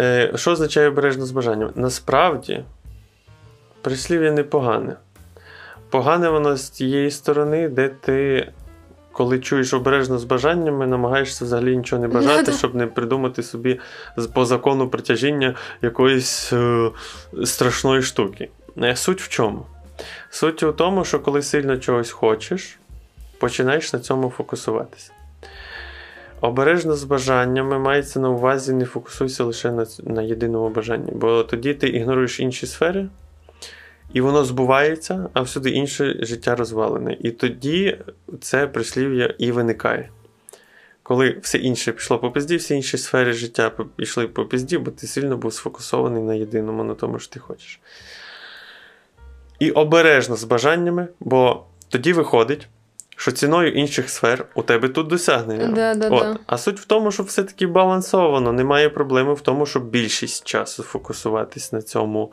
[0.00, 1.70] Е, Що означає обережно з бажанням?
[1.74, 2.64] Насправді,
[3.82, 4.96] прислів'я непогане.
[5.90, 8.48] Погане воно з тієї сторони, де ти
[9.16, 13.80] коли чуєш обережно з бажаннями, намагаєшся взагалі нічого не бажати, щоб не придумати собі
[14.32, 16.90] по закону притяжіння якоїсь е,
[17.44, 18.48] страшної штуки.
[18.82, 19.66] Е, суть в чому?
[20.30, 22.78] Суть у тому, що коли сильно чогось хочеш,
[23.38, 25.12] починаєш на цьому фокусуватися.
[26.40, 31.74] Обережно з бажаннями мається на увазі, не фокусуйся лише на на єдиному бажанні, бо тоді
[31.74, 33.08] ти ігноруєш інші сфери,
[34.16, 37.16] і воно збувається, а всюди інше життя розвалене.
[37.20, 37.98] І тоді
[38.40, 40.10] це прислів'я і виникає.
[41.02, 45.06] Коли все інше пішло по пізді, всі інші сфери життя пішли по пізді, бо ти
[45.06, 47.80] сильно був сфокусований на єдиному, на тому, що ти хочеш.
[49.58, 52.68] І обережно з бажаннями, бо тоді виходить,
[53.16, 55.66] що ціною інших сфер у тебе тут досягнення.
[55.66, 56.22] Да, да, От.
[56.22, 56.38] да.
[56.46, 61.72] А суть в тому, що все-таки балансовано, немає проблеми в тому, щоб більшість часу фокусуватись
[61.72, 62.32] на цьому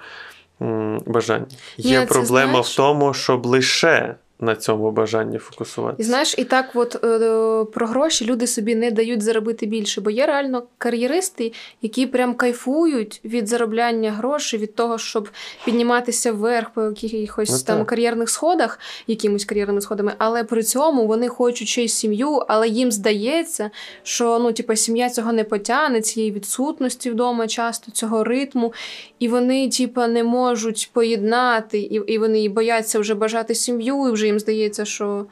[1.06, 1.46] бажання.
[1.78, 2.74] Є Ні, проблема знаєш...
[2.74, 6.02] в тому, щоб лише на цьому бажанні фокусуватися.
[6.02, 10.10] І знаєш, і так, от е, про гроші люди собі не дають заробити більше, бо
[10.10, 15.30] є реально кар'єристи, які прям кайфують від заробляння грошей, від того, щоб
[15.66, 21.28] підніматися вверх по якихось ну, там кар'єрних сходах, якимось кар'єрними сходами, але при цьому вони
[21.28, 23.72] хочуть ще й сім'ю, але їм здається,
[24.04, 28.74] що ну, типу, сім'я цього не потягне, цієї відсутності вдома, часто цього ритму,
[29.20, 34.28] і вони, типу, не можуть поєднати, і, і вони бояться вже бажати сім'ю, і вже
[34.34, 35.26] їм здається, що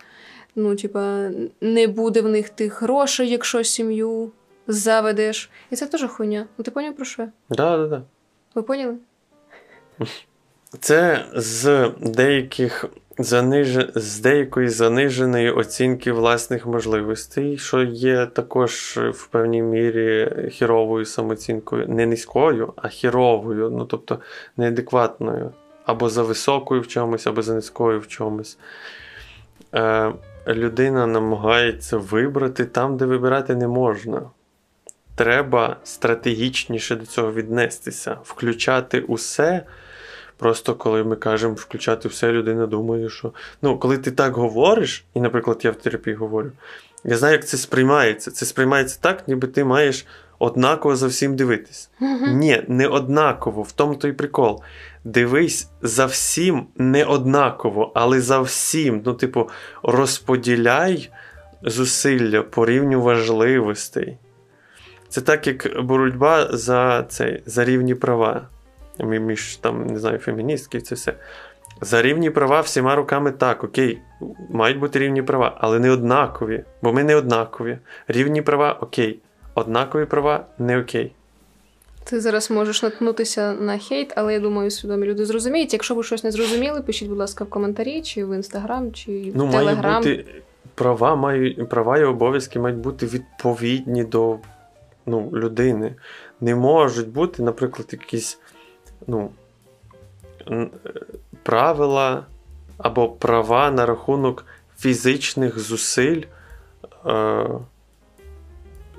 [0.56, 1.30] ну, типа,
[1.62, 4.32] не буде в них тих грошей, якщо сім'ю
[4.68, 5.50] заведеш.
[5.72, 6.46] І це теж хуйня.
[6.58, 7.28] Ну ти поняв про що?
[7.50, 8.02] Да, да, да.
[8.56, 8.96] Ви поняли?
[10.80, 12.86] Це з деяких
[13.18, 13.78] заниж...
[13.96, 22.06] з деякої заниженої оцінки власних можливостей, що є також в певній мірі хіровою самооцінкою, не
[22.06, 24.20] низькою, а хіровою, ну тобто
[24.58, 25.52] неадекватною
[25.86, 28.58] або за високою в чомусь, або за низькою в чомусь.
[29.76, 30.14] Е,
[30.48, 34.22] Людина намагається вибрати там, де вибирати не можна.
[35.16, 39.66] Треба стратегічніше до цього віднестися, включати усе.
[40.38, 43.32] Просто коли ми кажемо включати все, людина думає, що.
[43.62, 46.52] Ну, коли ти так говориш, і, наприклад, я в терапії говорю,
[47.04, 48.32] я знаю, як це сприймається.
[48.32, 50.06] Це сприймається так, ніби ти маєш
[50.42, 51.90] однаково за всім дивитись.
[52.28, 54.64] Ні, не однаково, в тому той прикол
[55.04, 59.02] дивись за всім не однаково, але за всім.
[59.06, 59.50] Ну, типу,
[59.84, 61.10] розподіляй
[61.64, 64.18] зусилля по рівню важливостей.
[65.10, 68.48] Це так, як боротьба за цей, за рівні права.
[69.00, 71.14] Між там, не знаю, феміністків, це все.
[71.82, 74.02] За рівні права всіма руками так, окей,
[74.50, 77.78] мають бути рівні права, але не однакові, бо ми не однакові.
[78.08, 79.20] Рівні права окей,
[79.56, 81.12] однакові права не окей.
[82.04, 85.74] Ти зараз можеш наткнутися на хейт, але я думаю, свідомі люди зрозуміють.
[85.74, 89.48] Якщо ви щось не зрозуміли, пишіть, будь ласка, в коментарі, чи в інстаграм, чи Ну,
[89.48, 90.02] в телеграм.
[90.04, 90.26] бути
[90.76, 94.38] права, мають, права і обов'язки мають бути відповідні до
[95.06, 95.96] ну, людини.
[96.42, 98.40] Не можуть бути, наприклад, якісь
[99.08, 99.30] ну,
[101.44, 102.26] правила
[102.78, 104.46] або права на рахунок
[104.78, 106.22] фізичних зусиль
[107.06, 107.48] е,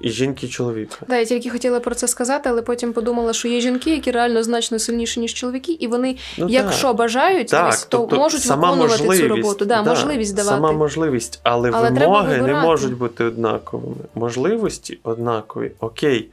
[0.03, 0.97] і жінки і чоловіка.
[1.09, 4.43] Да, я тільки хотіла про це сказати, але потім подумала, що є жінки, які реально
[4.43, 6.97] значно сильніші, ніж чоловіки, і вони, Ну, якщо так.
[6.97, 9.65] бажають, Так, ось, то тобто можуть сама виконувати цю роботу.
[9.65, 10.55] Да, да, можливість давати.
[10.57, 13.97] Сама можливість, але, Але вимоги не можуть бути однаковими.
[14.15, 16.31] Можливості однакові, окей.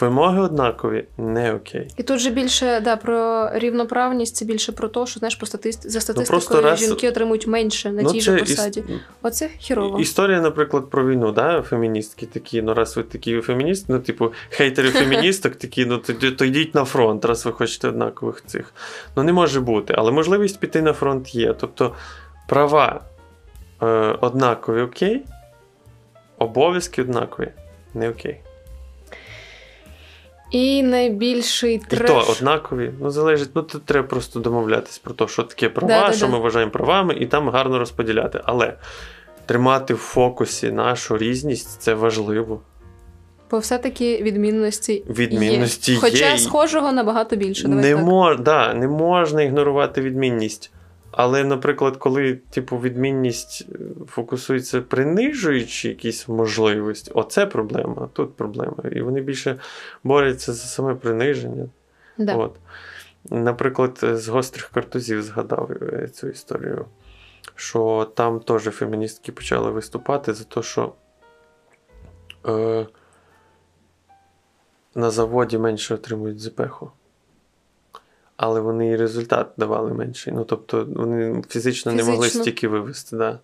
[0.00, 1.88] Вимоги однакові, не окей.
[1.96, 5.90] І тут же більше да, про рівноправність, це більше про те, що знаєш, по статист...
[5.90, 8.84] за статистикою Ну, просто раз- жінки отримують менше на Ну, тій же іс- посаді.
[9.22, 10.00] Оце хірово.
[10.00, 11.62] Історія, наприклад, про війну, да?
[11.62, 16.44] феміністки такі, ну раз ви такі феміністи, ну, типу, хейтери феміністок такі, ну то, то
[16.44, 18.74] йдіть на фронт, раз ви хочете однакових цих.
[19.16, 21.54] Ну не може бути, але можливість піти на фронт є.
[21.60, 21.94] Тобто
[22.48, 23.00] права
[23.82, 23.86] е,
[24.20, 25.24] однакові окей,
[26.38, 27.48] обов'язки однакові
[27.94, 28.40] не окей.
[30.52, 35.42] І найбільший І то однакові, ну залежить, ну тут треба просто домовлятись про те, що
[35.42, 36.32] таке права, Да, да, що да.
[36.32, 38.40] ми вважаємо правами, і там гарно розподіляти.
[38.44, 38.74] Але
[39.46, 42.60] тримати в фокусі нашу різність це важливо.
[43.50, 45.98] Бо все-таки відмінності, Відмінності є.
[45.98, 46.38] Хоча є.
[46.38, 47.68] схожого набагато більше.
[47.68, 50.70] Не, мож, да, не можна ігнорувати відмінність.
[51.12, 58.84] Але, наприклад, коли типу, відмінність е, фокусується принижуючи якісь можливості, оце проблема, тут проблема.
[58.92, 59.58] І вони більше
[60.04, 61.68] борються за саме приниження.
[62.18, 62.36] Да.
[62.36, 62.56] От.
[63.30, 66.84] Наприклад, з гострих картузів згадав е, цю історію,
[67.54, 70.92] що там теж феміністки почали виступати за те, що
[72.48, 72.86] е,
[74.94, 76.90] на заводі менше отримують ЗПХу.
[78.42, 80.32] Але вони і результат давали менший.
[80.32, 83.16] Ну, тобто, вони фізично, не могли стільки вивести.
[83.16, 83.38] Да.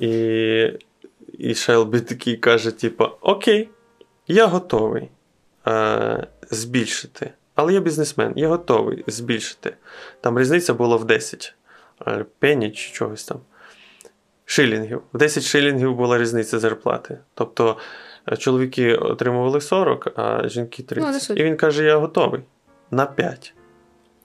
[0.00, 0.72] І,
[1.38, 3.68] і Шелбі такий каже: типу, окей,
[4.26, 5.08] я готовий
[5.66, 7.30] е, збільшити.
[7.54, 9.76] Але я бізнесмен, я готовий збільшити.
[10.20, 11.54] Там різниця була в 10
[12.06, 13.40] е, пені чи чогось там.
[14.44, 15.02] Шилінгів.
[15.12, 17.18] В 10 шилінгів була різниця зарплати.
[17.34, 17.76] Тобто
[18.32, 21.30] е, чоловіки отримували 40, а жінки 30.
[21.30, 21.36] Ну.
[21.36, 22.40] І він каже: я готовий
[22.90, 23.54] на 5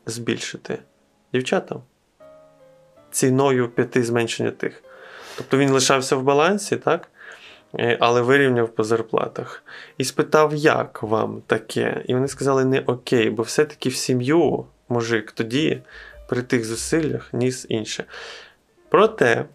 [0.06, 0.80] збільшити
[1.34, 1.82] дівчатам
[3.12, 4.84] ціною 5 зменшення тих.
[5.38, 7.10] Тобто він лишався в балансі, так?
[7.80, 9.64] Е, але вирівняв по зарплатах.
[9.98, 12.04] І спитав, як вам таке?
[12.08, 15.82] І вони сказали, не окей, бо все-таки в сім'ю мужик тоді
[16.30, 18.04] при тих зусиллях ніс інше.
[18.90, 19.46] Проте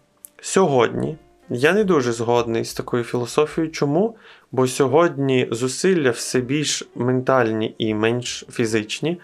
[0.41, 1.17] сьогодні
[1.49, 3.71] я не дуже згодний з такою філософією.
[3.71, 4.15] Чому?
[4.51, 9.19] Бо сьогодні зусилля все більш ментальні і менш фізичні,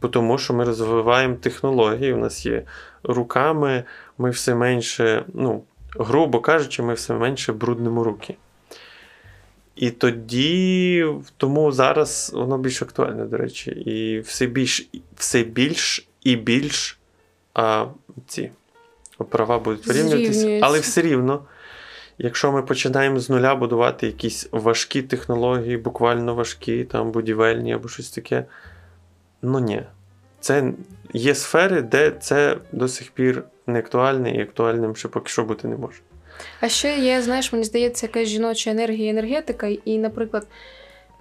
[0.00, 2.62] тому що ми розвиваємо технології, у нас є
[3.02, 3.84] руками,
[4.18, 5.62] ми все менше, ну,
[5.98, 8.36] грубо кажучи, ми все менше бруднимо руки.
[9.76, 11.06] І тоді,
[11.36, 16.98] тому зараз воно більш актуальне, до речі, і все більш, все більш і більш
[17.54, 17.86] а,
[18.26, 18.50] ці
[19.28, 20.60] права будуть порівнюватися.
[20.62, 21.42] Але все рівно,
[22.18, 28.10] якщо ми починаємо з нуля будувати якісь важкі технології, буквально важкі, там будівельні або щось
[28.10, 28.44] таке,
[29.42, 29.82] ну ні.
[30.40, 30.72] Це
[31.12, 35.68] є сфери, де це до сих пір не актуальне і актуальним ще поки що бути
[35.68, 35.98] не може.
[36.60, 39.66] А ще є, знаєш, мені здається, якась жіноча енергія, енергетика.
[39.66, 40.46] І, наприклад,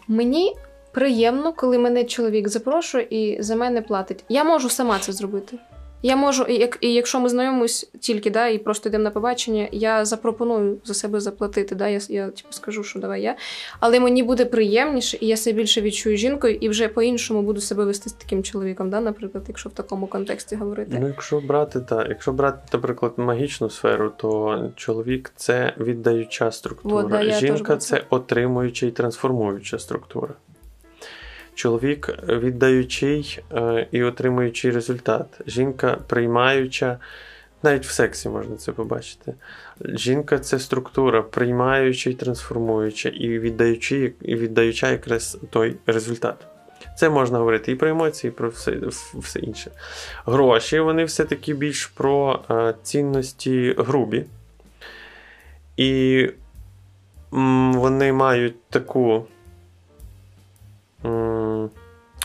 [0.07, 0.55] мені
[0.91, 4.23] приємно, коли мене чоловік запрошує і за мене платить.
[4.29, 5.57] Я можу сама це зробити.
[6.01, 9.67] Я можу, і, як, і якщо ми знайомимось тільки, да, і просто йдемо на побачення,
[9.71, 11.75] я запропоную за себе заплатити.
[11.75, 13.35] Да, я, я типу, скажу, що давай я.
[13.79, 17.85] Але мені буде приємніше, і я себе більше відчую жінкою, і вже по-іншому буду себе
[17.85, 20.97] вести з таким чоловіком, да, наприклад, якщо в такому контексті говорити.
[21.01, 26.95] Ну, якщо брати, так, якщо брати, наприклад, магічну сферу, то чоловік це віддаюча структура.
[26.95, 30.33] Вот, да, Жінка це отримуюча і трансформуюча структура.
[31.57, 35.41] Чоловік віддаючий е, і отримуючий результат.
[35.47, 36.97] Жінка приймаюча,
[37.63, 39.33] навіть в сексі можна це побачити.
[39.85, 46.35] Жінка це структура, приймаюча і трансформуюча, і віддаючи, і віддаюча якраз той результат.
[46.97, 48.77] Це можна говорити і про емоції, і про все,
[49.13, 49.71] все інше.
[50.25, 54.25] Гроші вони все-таки більш про е, цінності грубі.
[55.77, 56.29] І
[57.31, 59.25] вони мають таку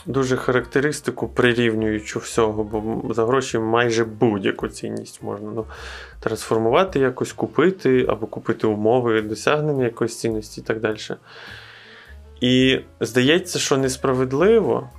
[0.06, 5.64] дуже характеристику прирівнюючу всього, бо за гроші майже будь-яку цінність можна ну,
[6.20, 10.98] трансформувати, якось купити, або купити умови досягнення якоїсь цінності і так далі.
[12.40, 14.90] І здається, що несправедливо,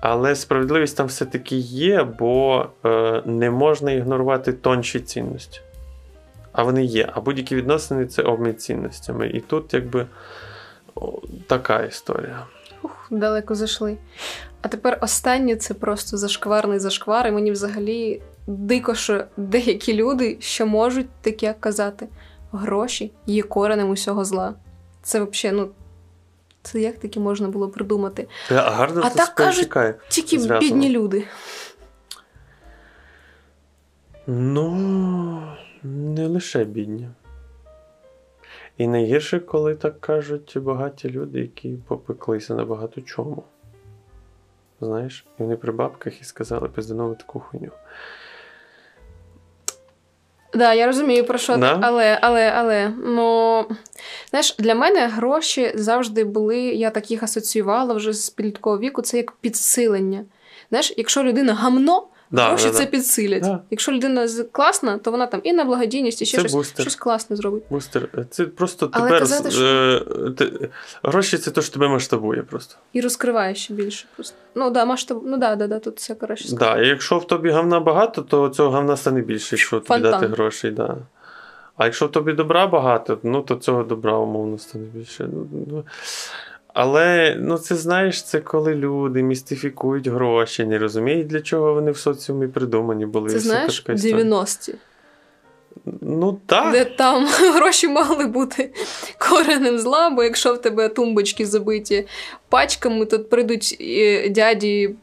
[0.00, 5.60] але справедливість там все-таки є, бо е, не можна ігнорувати тонші цінності.
[6.52, 7.08] А вони є.
[7.12, 9.28] А будь-які відносини це обмін цінностями.
[9.28, 10.06] І тут, якби,
[11.46, 12.46] така історія.
[12.82, 13.96] Ух, далеко зайшли.
[14.62, 20.64] А тепер останнє це просто зашкварний зашквар, і мені взагалі дико, що деякі люди ще
[20.64, 22.08] можуть таке казати:
[22.52, 24.54] гроші є коренем усього зла.
[25.02, 25.70] Це взагалі, ну.
[26.62, 28.28] Це як таке можна було придумати?
[28.50, 29.94] А гарно А так кажуть, перетікає.
[30.08, 30.60] Тільки Зв'язано.
[30.60, 31.24] бідні люди.
[34.26, 35.42] Ну,
[35.82, 37.08] не лише бідні.
[38.78, 43.42] І найгірше, коли так кажуть багаті люди, які попеклися на багато чому.
[44.80, 47.70] Знаєш, і вони при бабках і сказали пизданову таку хуйню.
[50.54, 51.78] Да, я розумію про що Да?
[51.82, 53.64] але, але, але, ну
[54.30, 59.16] знаєш, для мене гроші завжди були, я так їх асоціювала вже з підліткового віку, це
[59.16, 60.24] як підсилення.
[60.68, 62.90] Знаєш, якщо людина гамно, Да, гроші да, це да.
[62.90, 63.42] підсилять.
[63.42, 63.62] Да.
[63.70, 66.82] Якщо людина класна, то вона там і на благодійність, і ще Це щось, бустер.
[66.82, 67.62] щось класне зробить.
[67.70, 70.68] Бустер, це просто Але тепер казати, що- е, те-
[71.02, 72.76] гроші це те, що тебе масштабує просто.
[72.92, 74.06] І розкриває ще більше.
[74.14, 74.36] Просто.
[74.54, 76.56] Ну да, масштаб, ну да, да, да, тут все краще.
[76.56, 80.10] Да, і якщо в тобі говна багато, то цього говна стане більше, якщо тобі Фонтан.
[80.10, 80.70] дати грошей.
[80.70, 80.96] Да.
[81.76, 85.28] А якщо в тобі добра багато, ну то цього добра умовно стане більше.
[86.78, 91.96] Але ну, це знаєш, це коли люди містифікують гроші, не розуміють, для чого вони в
[91.96, 93.30] соціумі придумані були.
[93.30, 94.74] Це знаєш, 90-ті,
[96.00, 96.72] Ну так.
[96.72, 98.72] де там гроші могли бути
[99.18, 102.06] коренем зла, бо якщо в тебе тумбочки забиті
[102.48, 104.94] пачками, то прийдуть е, дяді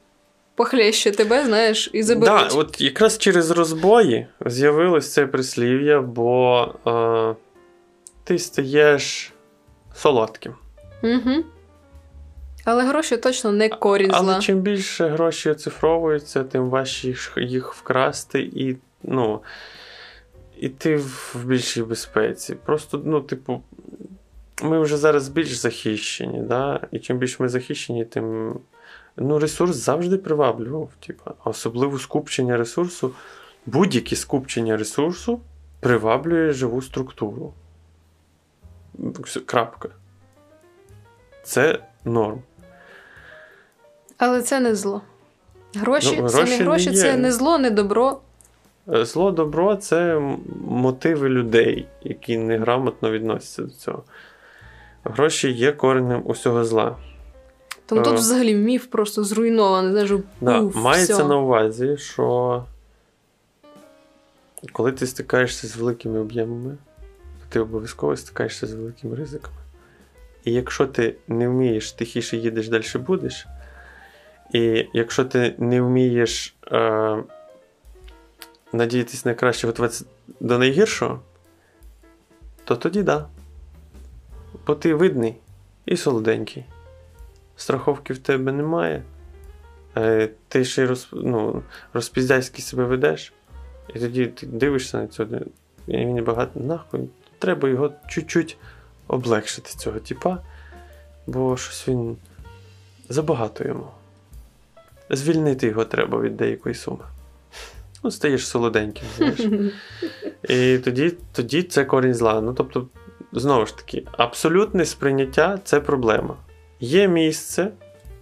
[0.56, 2.50] похлеще тебе, знаєш, і заберуть.
[2.50, 7.36] Да, от якраз через розбої з'явилось це прислів'я, бо е,
[8.24, 9.34] ти стаєш
[9.96, 10.54] солодким.
[11.04, 11.44] Угу.
[12.66, 18.42] Але гроші точно не корінь Але чим більше гроші оцифровуються, тим важче їх- їх вкрасти
[18.42, 19.42] і, ну,
[20.60, 22.56] і ти в більшій безпеці.
[22.56, 23.62] Просто, ну, типу,
[24.62, 26.80] ми вже зараз більш захищені, да?
[26.92, 28.60] і чим більше ми захищені, тим
[29.18, 30.90] ну, ресурс завжди приваблював.
[31.08, 33.14] Типу, особливо скупчення ресурсу,
[33.66, 35.42] будь-яке скупчення ресурсу
[35.80, 37.54] приваблює живу структуру.
[39.46, 39.90] Крапка.
[41.44, 42.42] Це норм.
[44.26, 45.02] Але це не зло.
[45.76, 46.96] Гроші, Ну, гроші не не гроші, є.
[46.96, 48.20] це не зло, не добро.
[48.94, 50.22] Е, Зло добро це
[50.68, 54.04] мотиви людей, які неграмотно відносяться до цього.
[55.04, 56.96] Гроші є коренем усього зла.
[57.86, 58.16] Тому тут Е.
[58.16, 59.92] взагалі міф просто зруйнований.
[59.92, 60.12] Знаєш,
[60.42, 61.24] Да, уф, мається все.
[61.24, 62.66] на увазі, що
[64.72, 66.78] коли ти стикаєшся з великими об'ємами,
[67.40, 69.58] то ти обов'язково стикаєшся з великими ризиками.
[70.44, 73.48] І якщо ти не вмієш, тихіше їдеш, далі будеш.
[74.54, 77.24] І якщо ти не вмієш е,
[78.74, 80.06] надіятись на краще, готуватися
[80.40, 81.20] до найгіршого,
[82.64, 83.28] то тоді да.
[84.68, 85.36] Бо ти видний
[85.86, 86.66] і солоденький.
[87.56, 89.04] Страховки в тебе немає.
[89.98, 93.34] Е, ти ще й роз, ну, розпіздяйськи себе ведеш,
[93.96, 95.30] і тоді ти дивишся на цього,
[95.88, 97.10] і він багато нахуй.
[97.40, 98.58] Треба його чуть-чуть
[99.08, 100.38] облегшити цього типа,
[101.28, 102.18] бо щось він
[103.10, 103.88] забагато йому.
[105.16, 107.06] Звільнити його треба від деякої суми.
[108.04, 109.40] Ну, стаєш солоденьким, знаєш.
[110.50, 112.42] І тоді, тоді це корінь зла.
[112.42, 112.88] Ну, тобто,
[113.32, 116.36] знову ж таки, абсолютне сприйняття це проблема.
[116.80, 117.72] Є місце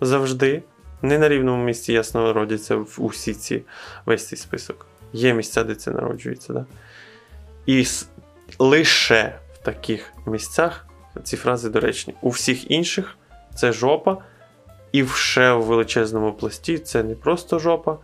[0.02, 0.64] завжди,
[1.02, 3.64] не на рівному місці, ясно, народяться в усі ці
[4.06, 4.86] весь цей список.
[5.14, 6.54] Є місця, де це народжується.
[6.54, 6.66] Да?
[7.66, 7.86] І
[8.60, 10.88] лише в таких місцях
[11.24, 12.14] ці фрази доречні.
[12.22, 13.18] У всіх інших
[13.56, 14.18] це жопа,
[14.92, 17.98] і ще в величезному пласті це не просто жопа,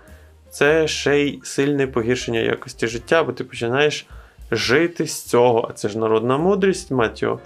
[0.49, 4.07] це ще й сильне погіршення якості життя, бо ти починаєш
[4.51, 5.67] жити з цього.
[5.69, 7.39] А це ж народна мудрість, мать його.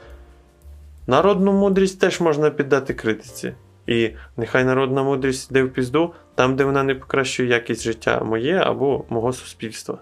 [1.08, 3.54] Народну мудрість теж можна піддати критиці.
[3.88, 8.56] І нехай народна мудрість йде в пізду там, де вона не покращує якість життя моє
[8.56, 9.98] або мого суспільства.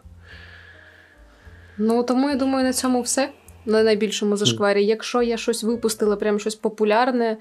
[1.78, 3.30] Ну тому я думаю, на цьому все.
[3.66, 4.86] На найбільшому зашкварі.
[4.86, 7.38] Якщо я щось випустила, прям щось популярне,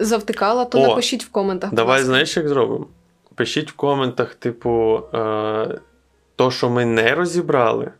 [0.00, 1.74] завтикала, то О, напишіть в коментах.
[1.74, 2.06] Давай, ласка.
[2.06, 2.86] знаєш, як зробимо?
[3.34, 5.78] Пишіть в коментах, типу, е,
[6.36, 7.90] то, що ми не розібрали.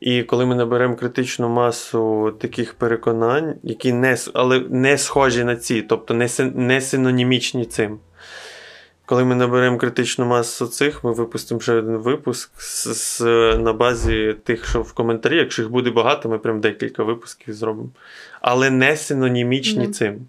[0.00, 5.82] І коли ми наберемо критичну масу таких переконань, які не, але не схожі на ці,
[5.82, 7.98] тобто не, не синонімічні цим,
[9.06, 13.20] коли ми наберемо критичну масу цих, ми випустимо ще один випуск з, з,
[13.58, 15.36] на базі тих, що в коментарі.
[15.36, 17.88] Якщо їх буде багато, ми прям декілька випусків зробимо.
[18.40, 19.92] Але не синонімічні Не.
[19.92, 20.26] цим.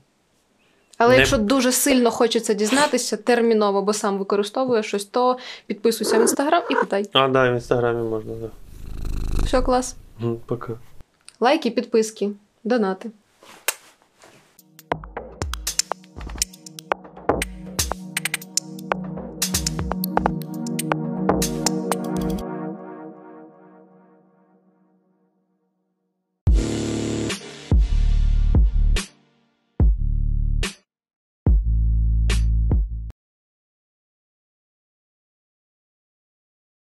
[1.00, 5.38] Але Не- якщо дуже сильно хочеться дізнатися, терміново, бо сам використовує щось, то
[5.68, 7.10] підписуйся в інстаграм і питай.
[7.14, 8.52] А, да, в інстаграмі можна, так.
[9.46, 9.96] Все, клас.
[10.22, 10.28] Да.
[10.46, 10.74] Пока.
[11.40, 12.30] Лайки, підписки,
[12.64, 13.12] донати.